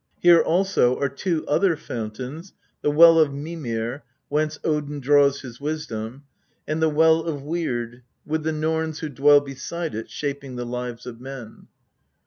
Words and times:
Here 0.19 0.41
also 0.41 0.99
are 0.99 1.09
two 1.09 1.45
other 1.47 1.75
fountains 1.75 2.53
the 2.81 2.89
well 2.89 3.19
of 3.19 3.31
Mimir, 3.31 4.03
whence 4.29 4.57
Odin 4.63 4.99
draws 4.99 5.41
his 5.41 5.61
wisdom, 5.61 6.23
and 6.67 6.81
the 6.81 6.89
well 6.89 7.19
of 7.19 7.43
Weird, 7.43 8.01
with 8.25 8.41
the 8.41 8.51
Norns 8.51 9.01
who 9.01 9.09
dwell 9.09 9.41
beside 9.41 9.93
it 9.93 10.09
shaping 10.09 10.55
the 10.55 10.65
lives 10.65 11.05
of 11.05 11.21
men. 11.21 11.67